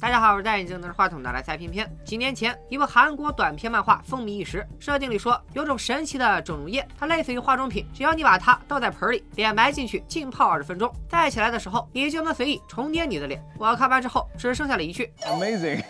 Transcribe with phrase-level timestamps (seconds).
[0.00, 1.86] 大家好，我是戴眼镜拿着话筒的来猜片片。
[2.06, 13.44] 几年前，一部韩国短片漫画风靡一时，设定里说有种神奇的整容液，它类似于化妆品，只要你把它倒在盆里，脸埋进去浸泡二十分钟，再起来的时候，你就能随意重叠你的脸。
[13.58, 15.84] 我看完之后，只剩下了一句 Amazing。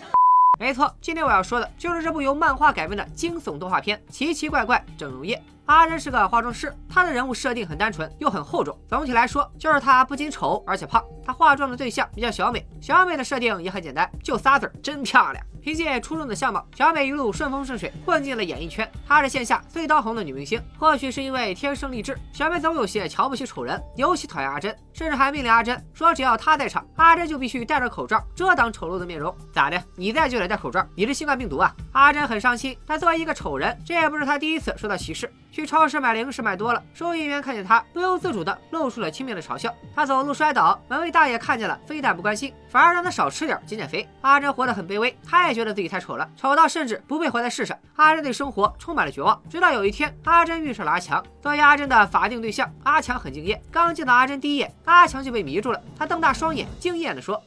[0.58, 5.36] 没错，今天我要说的就是这部由漫画改编的惊悚动画片《奇奇怪怪整容液》。
[5.70, 8.76] 阿珍是个化妆师，她的人物设定很单纯又很厚重。
[8.88, 11.00] 总体来说，就是她不仅丑而且胖。
[11.24, 15.40] 她化妆的对象比较小美，小美的设定也很简单，就仨字儿：真漂亮。
[15.62, 18.90] 凭借出众的相貌，小美一路顺风顺水混进了演艺圈。
[19.06, 20.60] 她是线下最当红的女明星。
[20.76, 29.32] 或许是因为天生丽质，小美总有些瞧不起丑人，尤其讨厌阿珍，甚至还命令阿珍说，只要她在场，阿珍就必须戴着口罩遮挡丑陋的面容。
[29.52, 29.80] 咋的？
[29.94, 30.84] 你在就得戴口罩？
[30.96, 31.72] 你是新冠病毒啊？
[31.92, 35.32] 阿珍很伤心，但作为一个丑人，这也不是她第一次受到歧视。
[35.52, 39.74] 去超市买零食买多了，收银员看见他，不由自主的露出了轻蔑的嘲笑。
[39.94, 44.08] 他走路摔倒，门卫大爷看见了，非但不关心，反而让他少吃点，减减肥。
[44.20, 47.76] 阿珍活得很卑微，他也觉得自己太丑了，丑到甚至不配活在世上。
[47.96, 49.42] 阿珍对生活充满了绝望。
[49.50, 53.60] 直到有一天，阿珍遇上了阿强，作为阿珍的法定对象，阿强很敬业。
[53.70, 55.82] 刚见到阿珍第一眼，阿强就被迷住了。
[55.98, 57.42] 他瞪大双眼，惊艳的说：“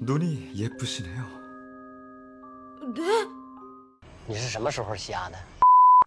[0.00, 1.26] 努力也不是那样。”，
[4.26, 5.38] 你是什么时候瞎的？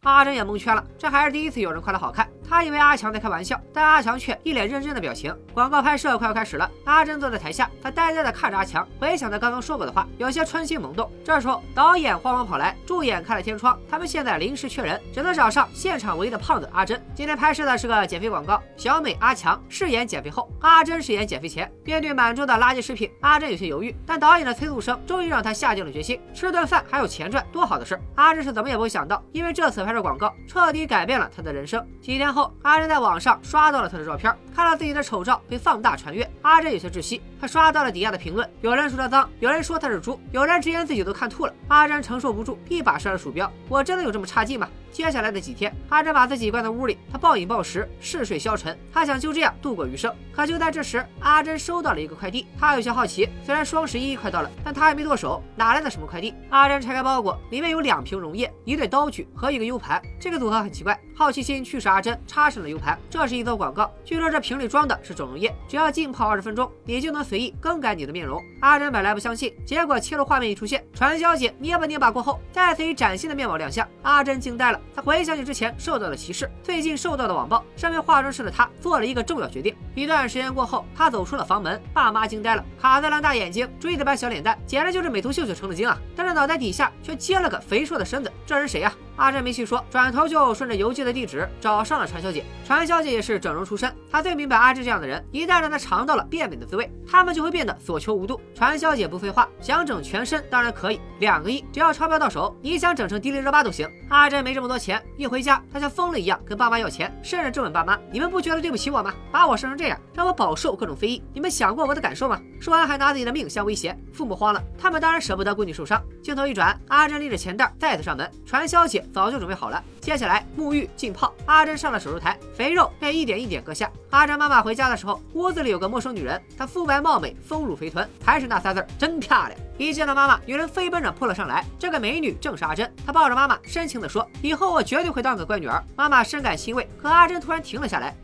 [0.03, 2.27] 阿珍也蒙圈了，这还是第一次有人夸她好看。
[2.49, 5.33] 她以为阿强在开玩笑，但阿强却一脸认真的表情。
[5.53, 11.09] 广告拍摄快要开始了，阿珍坐在台下，她呆呆的看着阿强，回想他刚刚说过的话，有些春心萌动。
[11.23, 16.99] 这时候，导演慌忙跑来，助演开了天窗，他们现在临时缺人，只能找上现场唯一的胖子阿珍。
[17.13, 21.71] 今天拍摄的是个减肥广告，小美、阿强饰演减肥后，阿珍饰演减肥前。
[21.85, 26.19] 面对满桌的垃圾食品，阿珍有些犹豫，但导演的催促声终于让她下定了决心。
[26.33, 27.97] 吃顿饭还有钱赚，多好的事！
[28.15, 31.85] 阿珍是怎么也不会想到，因为这次拍摄广告，彻底改变了他的人生。
[32.01, 32.51] 几天后。
[32.63, 37.21] 阿珍在网上刷到了他的照片，看到自己的丑照被放大传阅，阿珍有些窒息。
[37.39, 41.53] 他刷到了底下的评论，有人说他脏，有人说他是猪，有人直言自己都看吐了。
[41.69, 43.51] 阿珍承受不住，一把摔了鼠标。
[43.67, 44.69] 我真的有这么差劲吗？
[44.91, 50.13] 接下来的几天，阿珍把自己关在屋里，她暴饮暴食，嗜睡消沉，她想就这样度过余生。
[50.31, 53.27] 可就在这时，阿珍收到了一个快递，她有些好奇。
[53.43, 56.35] 虽然双十一快到了，但她还没剁手，哪来的什么快递？
[56.49, 60.01] 阿珍拆开包裹，里面有两瓶溶液、一对刀具和一个 U 盘。
[60.19, 60.97] 这个组合很奇怪。
[61.13, 63.91] 好奇心驱使阿珍插上了 U 盘，这是一则广告。
[64.03, 68.41] 据说这瓶里装的是整容液，只要浸泡二十分钟，你就能随意更改你的面容。
[68.61, 74.81] 阿珍本来不相信，结果切入画面一出现，传销姐捏吧捏吧过后，再次以崭新的面貌亮相，阿珍惊呆了。
[74.95, 79.75] 她回想起之前受到的歧视，最近受到的网暴，身为化妆师的她做了一个重要决定。
[79.93, 85.97] 一段时间过后，他走出了房门，爸妈惊呆了，卡姿兰大眼睛，锥子般小脸蛋，简直就是美图秀秀成了精啊！
[86.15, 88.93] 但是脑袋底下却接了个肥硕的身子，这人谁呀？
[89.17, 92.43] 阿珍没细说，转头就顺着邮寄的地址找上了传销姐。
[92.65, 98.39] 传销姐也是整容出身，她最明白阿珍这样的人，一旦让她尝到了变美的滋味，他们就会变得所求无度。
[98.55, 103.87] 传销姐不废话，想整全身当然可以，两个亿，只要钞票到手，你想整成迪丽热巴都行。
[104.09, 109.13] 阿珍没这么多钱，一回家她像疯了一样跟爸妈要钱，甚至质问爸妈：“你们不觉得对不起我吗？
[109.31, 115.99] 把我生成这样，让我饱受各种非议，你们想过我的感受吗？”说完还拿自己的命相威胁，父母慌了，他们当然舍不得闺女受伤。
[116.21, 119.03] 镜头一转，阿珍拎着钱袋再次上门，传销姐。
[119.11, 121.33] 早就准备好了，接下来沐浴浸泡。
[121.47, 123.89] 阿珍上了手术台，肥肉被一点一点割下。
[124.11, 129.59] 阿珍妈妈回家的时候，屋子里有个陌生女人，她肤白貌美，丰乳肥臀，还是那仨字儿真漂亮。
[129.79, 131.65] 一见到妈妈，女人飞奔着扑了上来。
[131.79, 138.15] 这个美女正是阿珍，她抱着妈妈，深情地说：“以后我绝对会当个乖女儿。”妈妈深感欣慰，可阿珍突然停了下来。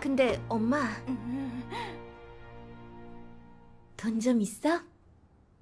[0.00, 0.80] 근데 엄마
[3.96, 4.80] 돈 좀 있어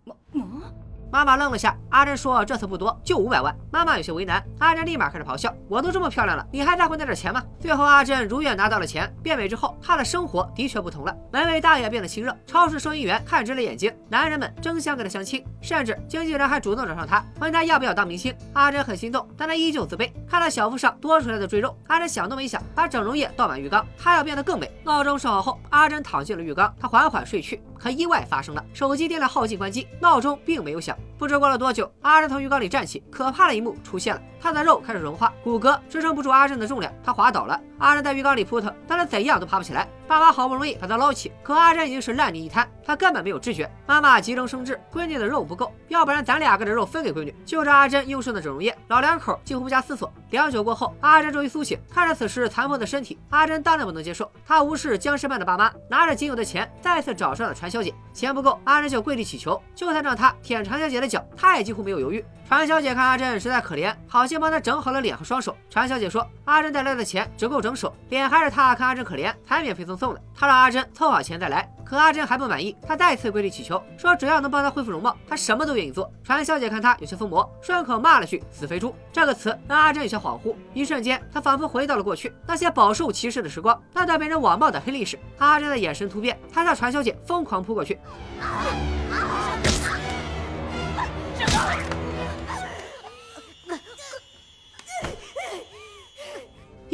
[0.04, 11.14] 뭐 뭐 妈妈愣了下，阿珍说：“这次不多，就五百万。”妈妈有些为难，阿珍立马开始咆哮：“我都这么漂亮了，你还在乎那点钱吗？”最后，阿珍如愿拿到了钱，变美之后，她的生活的确不同了。
[11.30, 18.34] 门卫大爷变得亲热，超市收银员看直了眼睛，男人们争相跟她相亲，甚至经纪人还主动找上她，问她要不要当明星。
[18.54, 20.10] 阿珍很心动，但她依旧自卑。
[20.26, 24.72] 看到小腹上多出来的赘肉，阿珍想都没想，把整容液倒满浴缸，她要变得更美。
[24.82, 27.62] 闹钟设好后，阿珍躺进了浴缸，她缓缓睡去。
[27.82, 30.96] 可意外发生了，手机电量耗尽，关机，闹钟并没有响。
[31.22, 34.20] 不知过了多久，阿珍从浴缸里站起，可怕的一幕出现了。
[34.40, 37.60] 她的肉开始融化，骨骼支撑不住阿珍的重量，她滑倒了。
[37.78, 39.88] 阿珍在浴缸里扑腾，但她怎样都爬不起来。
[40.08, 43.70] 爸妈好不容易把她捞起，可阿珍已经是烂泥一滩，她根本没有知觉。
[43.86, 47.32] 妈妈急中生智，闺女的肉不够，要不然咱俩个的肉分给闺女。
[47.46, 50.12] 就着阿珍用剩的整容液，老两口几乎不加思索。
[50.30, 54.28] 良久过后，阿珍终于苏醒，看着此时残破的身体，阿珍当然不能接受。
[54.44, 57.94] 她无视僵尸般的爸妈，拿着仅有的钱，再次找上了传销姐。
[58.12, 62.24] 钱不够，阿珍就跪地乞求，就算让她舔传销姐的脚，她也几乎没有犹豫。
[62.48, 65.56] 传小姐看阿珍实在可怜，好心帮她整好了脸和双手。
[65.70, 70.20] 传小姐说，阿珍带来的钱只够整手，脸还是她看阿珍可怜才免费赠送的。
[70.34, 76.12] 她让阿珍凑好钱再来，可阿珍还不满意，她再次跪地祈求，说只要能帮她恢复容貌，她什么都愿意做。
[76.22, 80.54] 传小姐看她有些疯魔，顺口骂了句“死肥猪”这个词，让阿珍有些恍惚。
[80.74, 85.18] 一瞬间，她仿佛回到了过去那些饱受歧视的时光，那段被人网暴的黑历史。
[85.38, 87.98] 阿珍的眼神突变，她向传小姐疯狂扑过去。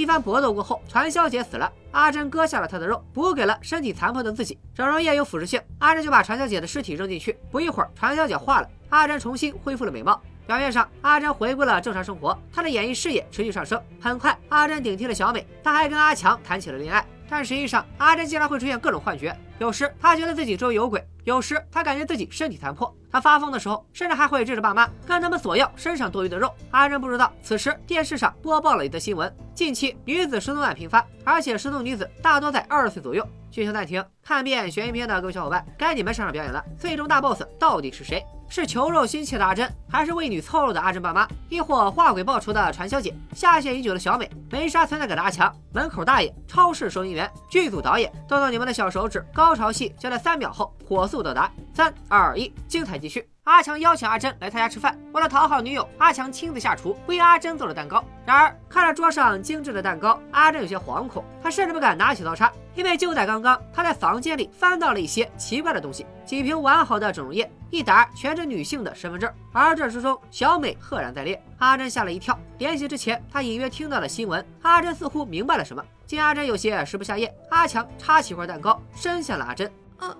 [0.09, 1.71] 一番搏斗过后，传销姐死了。
[1.91, 4.59] 阿珍割下了她的肉，补给了身体残破的自己。
[4.75, 7.39] 整容液有腐蚀性，阿珍就把传销姐的尸体扔进去。
[7.51, 10.19] 不一会儿，传销姐化了，阿珍重新恢复了美貌。
[10.47, 13.79] 表面上，阿珍回归了正常生活，她的演艺事业持续上升。
[14.01, 17.05] 很快，阿珍顶替了小美，她还跟阿强谈起了恋爱。
[17.29, 22.95] 但实际上，阿珍经常会出现各种幻觉，有时她觉得自己周围有鬼，有时她感觉自己身体残破。
[23.11, 26.53] 她发疯的时候，甚至还会追着爸妈，跟他们索要身上多余的肉。
[26.71, 33.27] 阿珍不知道，此时电视上播报了一则新闻：近期女子失踪案频发，而且失踪女子大多在二十岁左右。
[33.51, 36.63] 剧情暂停，看遍悬疑片的各位小伙伴，该你们上场表演了。
[36.79, 38.25] 最终大 boss 到底是谁？
[38.51, 51.51] 是求肉心切的阿珍，还是为女凑肉的阿珍爸妈，亦或画鬼报仇的传销姐，下线已久的小美，没啥存在感的阿强，门口大爷，超市收银员，剧组导演，动动你们的小手指，高高潮戏将在三秒后火速到达。
[51.73, 53.27] 三二一，精彩继续。
[53.45, 58.05] 阿强邀请阿珍来他家吃饭，为了讨好女友，阿强亲自下厨为阿珍做了蛋糕。
[58.27, 69.33] 然而看着桌上精致的蛋糕，阿珍有些惶恐，她甚至不敢拿起刀叉，因为就在刚刚，她在房间里翻到了一些奇怪的东西：几瓶完好的整容液，一沓全是女性的身份证。
[69.51, 71.43] 而这之中，小美赫然在列。
[71.57, 75.83] 阿珍吓了一跳，联系之前她隐约听到了新闻，阿珍似乎明白了什么。
[76.09, 79.71] 见阿珍有些食不下咽，阿强插起块蛋糕，伸向了阿珍。
[79.99, 80.17] 啊，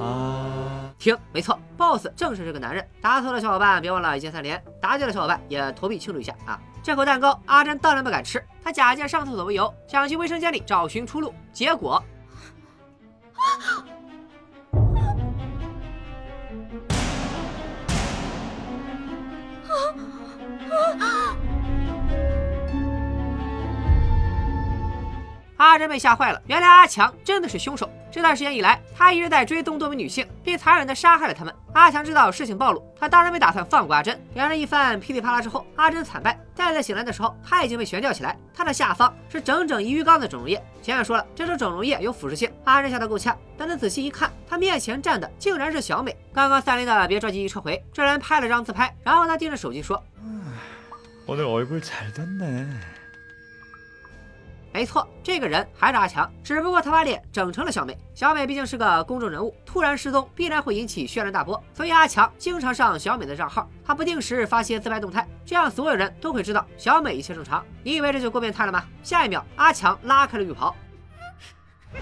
[0.00, 0.94] 啊啊！
[0.98, 2.84] 听，没错，BOSS 正是这个男人。
[3.00, 6.58] 答错的小伙伴别忘了一键三连，答对的小伙伴也投币庆祝一下啊！
[6.82, 12.02] 这口蛋糕，阿珍当然不敢吃，她假借上厕所为由，想去卫生间里找寻出路，结果。
[25.61, 27.89] 阿珍被吓坏了，原来阿强真的是凶手。
[28.09, 31.53] 这段时间以来，他一直在追踪多名女性，并残忍地杀害了她们。
[31.73, 34.19] 阿强知道事情暴露，他当然没打算放过阿珍。
[34.33, 36.39] 两人一番噼里啪啦之后，阿珍惨败。
[36.55, 40.63] 再次醒来的时候，她已经被悬吊起来，她的下方是整整一鱼缸的整容液。
[40.81, 42.51] 前面说了，这种整容液有腐蚀性。
[42.63, 46.15] 阿珍吓得够呛，但她仔细一看，她面前站的竟然是小美。
[46.33, 50.01] 刚刚三连的别着急撤回，这人拍了张自拍，然后他盯着手机说：“
[51.27, 52.65] 오늘얼굴잘됐네。”
[54.72, 57.96] 没错，这个人还是阿强，只不过他把脸整成了小美。
[58.14, 67.62] 小美毕竟是个公众人物，突然失踪必然会引起轩然大波，所以阿强经常上小美的账号，他不定时发些自拍动态，这样所有人都会知道小美一切正常。
[67.82, 68.82] 你以为这就够变态了吗？
[69.02, 70.74] 下一秒，阿强拉开了浴袍。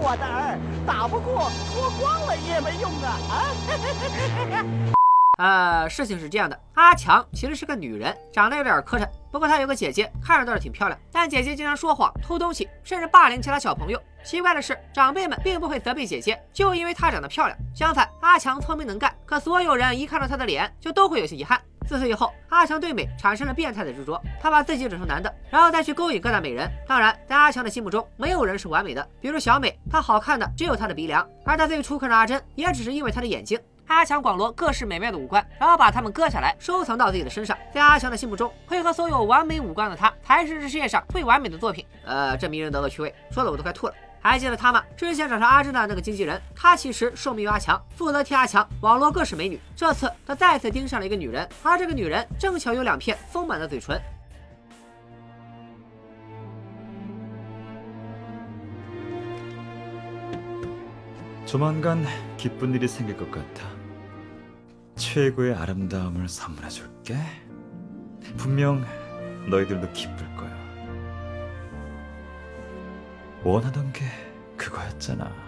[0.00, 3.18] 我的儿，打不过脱光了也没用啊！
[3.32, 4.94] 啊！
[5.38, 9.08] 呃，事情是这样的，阿强其实是个女人，长得有点磕碜。
[9.30, 14.02] 不过她有个姐姐，看着倒是挺漂亮，但姐姐经常说谎、偷东西，甚至霸凌其他小朋友。
[14.24, 17.56] 奇怪的是，长辈们并不会责备姐姐，就因为她长得漂亮。
[17.72, 21.60] 相反，阿强聪明能干，可所有人一看到他的脸，就都会有些遗憾。
[21.86, 26.68] 自此以后，阿强对美产生了变态的执着，他把自己整成男的，然后再去勾引各大美人。
[26.84, 33.58] 当然，在阿强的心目中，没有人是完美的，比如小美，她好看的只有她的鼻梁，而他最初看上阿珍，也只是因为她的眼睛。
[33.87, 37.55] 阿强广罗各式美妙的五官，然后把它们割下来收藏到自己的身上。
[37.71, 41.85] 在阿强的心目中，配合所有完美五官的他，才是这世界上最完美的作品。
[42.05, 43.93] 呃，这迷人的恶趣味，说的我都快吐了。
[44.21, 44.81] 还记得他吗？
[44.95, 49.59] 之前找上阿珍的那个经纪人，他其实受命于阿强，负责替阿强网罗各式美女。
[49.75, 54.01] 这次他再次盯上了一个女人，而这个女人正巧有两片丰满的嘴唇。
[61.45, 63.76] 조만간기쁜일이생길것같아
[64.98, 67.16] 최고의 아름다움을 선물해 줄게.
[68.36, 68.84] 분명
[69.48, 70.58] 너희들도 기쁠 거야.
[73.44, 74.04] 원하던 게
[74.56, 75.47] 그거였잖아.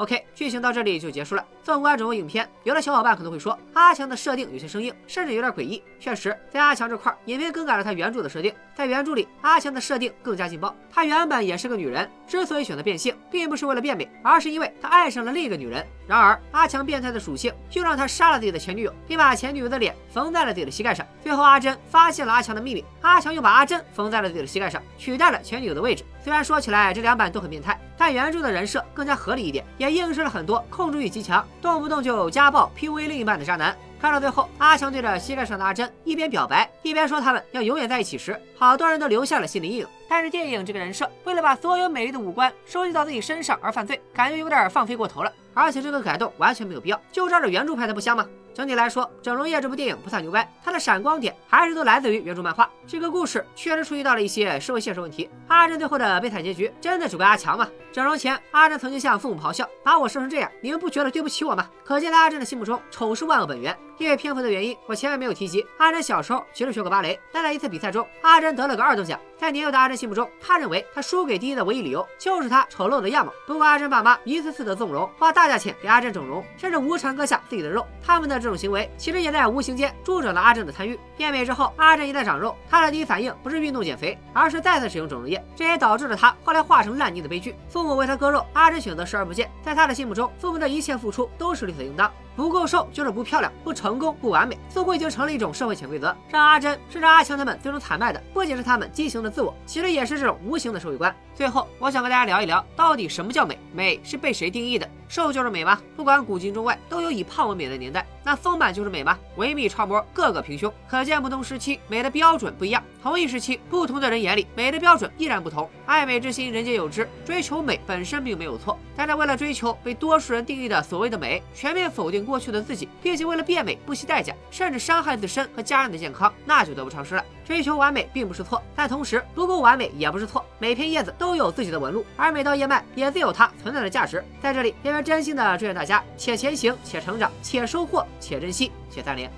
[0.00, 1.44] OK，剧情到这里就结束了。
[1.62, 5.82] 纵观整部影片，有的小伙伴可能会说阿强的设定有些生硬，甚至有点诡异。
[6.00, 8.50] 确实，在阿强这块，影片更改了他原著的设定。
[8.74, 10.74] 在原著里，阿强的设定更加劲爆。
[10.90, 15.86] 他原本也是个女人，之所以选择变性，并不是为了变美，而是因为他爱上了另一个女人。
[16.08, 21.06] 然而，阿强变态的属性就让他杀了自己的前女友，并把前女友的脸缝在了自己的膝盖上。
[21.22, 26.04] 最后，阿珍发现了阿强的秘密，阿强又把阿珍缝在了自己的膝盖上，取代了前女友的位置。
[26.24, 33.76] 虽然说起来这两版都很变态，但原著的人设更加合理一点，也映射了很多控制欲极强、动不动就家暴、PUA 另一半的渣男。
[34.00, 39.86] 看到最后，阿强对着膝盖上的阿珍一边表白，一边说他们要永远在一起时，好多人都留下了心理阴影。
[40.08, 45.30] 但是电影这个人设，为了把所有美丽的五官收集到自己身上而犯罪，感觉有点放飞过头了。
[45.52, 48.26] 而且这个改动完全没有必要，就照着原著拍的不香吗？
[48.52, 52.68] 整体来说，《整容业》这部电影不算牛掰，它的闪光点还是都来自于原著漫画。
[52.86, 55.30] 这个故事确实触及到了一些社会现实问题。
[55.48, 57.68] 阿珍最后的悲惨结局，真的只怪阿强吗？
[57.92, 63.76] 整容前，阿珍曾经向父母咆哮：“把我生成这样，你们不觉得对不起我吗？”可见在阿珍的心目中，丑是万恶本源。
[63.98, 69.20] 因为篇幅的原因，我前面没有提及，阿珍小时候其实学过芭蕾，但在一次比赛中，阿珍得了个二等奖。
[69.36, 73.32] 在年幼的阿珍心目中，他认为他输给第一的唯一理由就是他丑陋的样貌。
[73.46, 77.86] 不过阿珍爸妈一次次的纵容，花大价钱给阿珍整容，甚至无偿割下自己的肉。
[78.02, 80.98] 他们的这种行为，其实也在无形间助长了阿珍的贪欲。
[81.16, 85.42] 变美之后，阿珍一旦长肉，她的第一反应不是运动减肥，而是再次使用整容液。
[85.54, 87.54] 这也导致了她后来化成烂泥的悲剧。
[87.68, 89.50] 父母为她割肉，阿珍选择视而不见。
[89.62, 92.10] 在她的心目中，父母的一切付出都是理所应当。
[92.36, 101.14] 不够瘦就是不漂亮、不成功、不完美，似乎已经成了一种社会潜规则，让阿珍甚至阿强他们最终惨败的，不仅是他们畸形的自我，其实也是这种无形的社会观。
[101.34, 103.58] 最后，我想跟大家聊一聊，到底什么叫美？
[103.74, 104.88] 美是被谁定义的？
[105.06, 105.78] 瘦就是美吗？
[105.96, 108.06] 不管古今中外，都有以胖为美的年代。
[108.22, 109.18] 那丰满就是美吗？
[109.36, 112.82] 维密超模个个平胸，可见不同时期美的标准不一样。
[113.02, 115.68] 同一时期，不同的人眼里美的标准依然不同。
[115.86, 117.08] 爱美之心，人皆有之。
[117.24, 127.24] 追求美本身并没有错，但是为了追求被多数人定义的所谓的美，全面否定过去的自己，并且为了变美不惜代价，甚至伤害自身和家人的健康，那就得不偿失了。
[127.44, 130.44] 追求完美并不是错，但同时不够完美也不是错。
[130.60, 134.22] 每片叶子都有自己的纹路，而每道叶脉也自有它存在的价值。
[134.42, 139.28] 在这里，片片真心的祝愿大家且前行且成长且收获且珍惜且三连。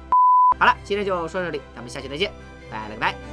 [0.59, 2.33] 好了，今天就说到这里，咱们下期再见，
[2.69, 3.32] 拜了个拜。